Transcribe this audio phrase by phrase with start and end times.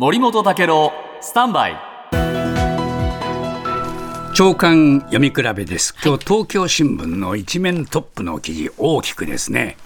[0.00, 1.76] 森本武郎スタンバイ。
[4.32, 5.92] 長官読み比べです。
[6.04, 9.76] 今日東京新聞の一面トップの記事大きくですね。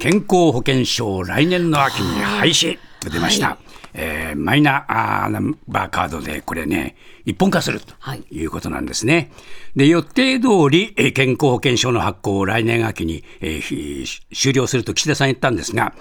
[0.00, 4.86] 健康保険証来年の秋に廃止と出ました、はいえー、マイナ
[5.30, 7.94] ナンバーカードでこれね、一本化すると
[8.30, 9.14] いうことなんですね。
[9.14, 15.94] はい、で、予定通り、えー、健康保険証の発行を来年秋に、えー、終了すると岸田さん言ったんですが、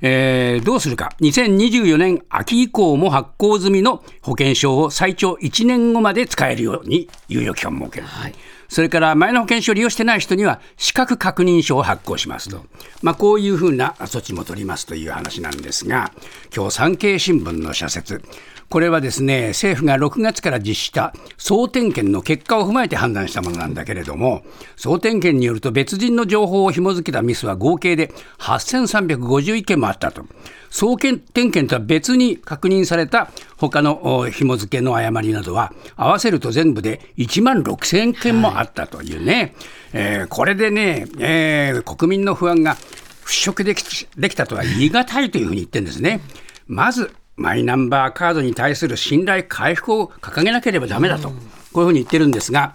[0.00, 8.06] えー、どうするか、2024年秋以降も発行済みの保険証を最長1年後まで使えるように猶予期間を設ける。
[8.06, 8.34] はい
[8.68, 12.66] それからマイナ保険証を利用してない人には資格確認書を発行しますと、
[13.02, 16.12] まあ、こういうふうな措置も取りますという話なんですが、
[16.54, 18.22] 今日産経新聞の社説、
[18.68, 24.42] これはですね、政府が6月から実施した総点検の結果を踏まえて判断したものなんだけれども、
[24.76, 30.26] 総点検によると別人の情報を紐付けたミスは合計で8351件もあったと。
[30.70, 39.52] 総点検とは別に確認された他の紐付けの誤りなどは合わせると全部で1万6000件もあったというね、はい、
[39.92, 42.76] えー、これでね、えー、国民の不安が
[43.24, 46.20] 払拭できできたとは言い難いというふうに言ってるんですね。
[46.66, 51.34] まずマイナンバーカードに対する信頼回復を掲げなければだめだと、こ
[51.76, 52.74] ういうふうに言ってるんですが、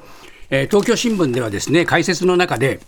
[0.49, 2.79] えー、東京新聞ではですね、解説の中で、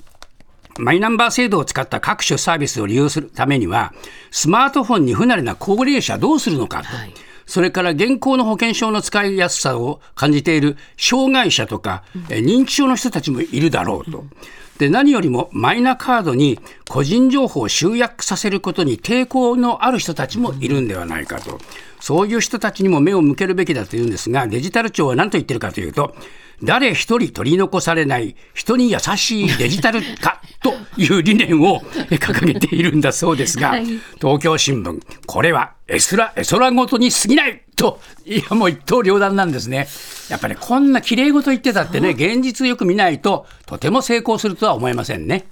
[0.77, 3.93] マイナンバー制度を使った各種サービスを利用するためには、
[4.31, 6.87] スマートフォンに不慣れな高齢者どうするのかと。
[6.87, 7.13] はい
[7.45, 14.25] それから現行の保険証の使いやすさを感じている障害者とか、認知症の人たちもいるだろうと。
[14.77, 21.59] で何よりもマイナカードに個人情報を集約させることに抵抗のある人たちもいるんではないかと、
[22.01, 26.15] そういう人たちにも目を向けるべきだというんですが、デジタル庁は何と言ってるかというと、
[26.63, 33.75] 誰一人取り残されない人に優しいデジタル化という理念を掲げているんだそうですが、
[34.19, 39.87] 東京新聞、これは絵空絵空ごとに過ぎないと、いやもう一刀両断なんですね。
[40.29, 45.45] やっぱり、ね、こんな綺麗事言ってたってね、現実よく見ないと、とても成功するとは思えませんね。